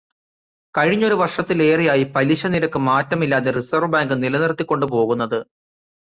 [0.75, 5.39] കഴിഞ്ഞൊരു വർഷത്തിലേറെയായി പലിശ നിരക്ക് മാറ്റമില്ലാതെ റിസർവ്വ് ബാങ്ക് നിലനിർത്തിക്കൊണ്ട് പോകുന്നത്?